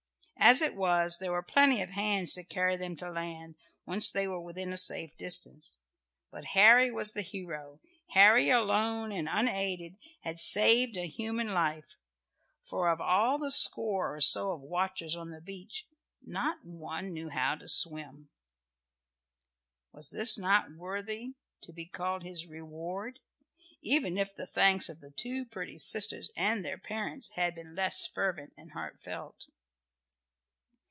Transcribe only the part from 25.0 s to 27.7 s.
the two pretty sisters and their parents had